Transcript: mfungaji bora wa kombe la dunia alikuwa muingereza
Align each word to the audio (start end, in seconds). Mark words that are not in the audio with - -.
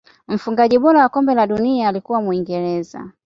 mfungaji 0.27 0.79
bora 0.79 1.01
wa 1.01 1.09
kombe 1.09 1.33
la 1.33 1.47
dunia 1.47 1.89
alikuwa 1.89 2.21
muingereza 2.21 3.11